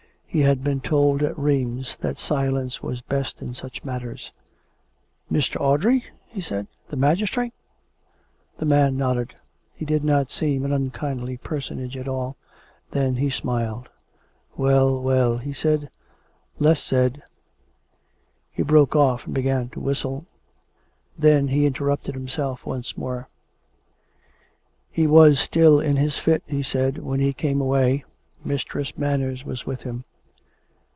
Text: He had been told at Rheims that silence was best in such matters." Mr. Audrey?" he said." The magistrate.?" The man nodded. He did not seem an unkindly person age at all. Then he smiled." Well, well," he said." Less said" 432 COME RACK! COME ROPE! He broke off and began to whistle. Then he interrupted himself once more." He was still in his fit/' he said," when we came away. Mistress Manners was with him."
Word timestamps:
He 0.33 0.39
had 0.43 0.63
been 0.63 0.79
told 0.79 1.21
at 1.23 1.37
Rheims 1.37 1.97
that 1.99 2.17
silence 2.17 2.81
was 2.81 3.01
best 3.01 3.41
in 3.41 3.53
such 3.53 3.83
matters." 3.83 4.31
Mr. 5.29 5.59
Audrey?" 5.59 6.05
he 6.33 6.39
said." 6.39 6.67
The 6.89 6.95
magistrate.?" 6.95 7.53
The 8.57 8.63
man 8.65 8.95
nodded. 8.95 9.35
He 9.75 9.83
did 9.83 10.05
not 10.05 10.31
seem 10.31 10.63
an 10.63 10.71
unkindly 10.71 11.35
person 11.35 11.81
age 11.83 11.97
at 11.97 12.07
all. 12.07 12.37
Then 12.91 13.17
he 13.17 13.29
smiled." 13.29 13.89
Well, 14.55 15.01
well," 15.01 15.37
he 15.39 15.51
said." 15.51 15.89
Less 16.59 16.81
said" 16.81 17.23
432 18.55 18.55
COME 18.55 18.55
RACK! 18.55 18.55
COME 18.55 18.55
ROPE! 18.55 18.67
He 18.67 18.71
broke 18.71 18.95
off 18.95 19.25
and 19.25 19.35
began 19.35 19.69
to 19.71 19.79
whistle. 19.81 20.25
Then 21.19 21.49
he 21.49 21.65
interrupted 21.65 22.15
himself 22.15 22.65
once 22.65 22.95
more." 22.97 23.27
He 24.93 25.07
was 25.07 25.41
still 25.41 25.81
in 25.81 25.97
his 25.97 26.15
fit/' 26.15 26.47
he 26.47 26.63
said," 26.63 26.99
when 27.03 27.19
we 27.19 27.33
came 27.33 27.59
away. 27.59 28.05
Mistress 28.45 28.97
Manners 28.97 29.43
was 29.43 29.65
with 29.65 29.81
him." 29.83 30.05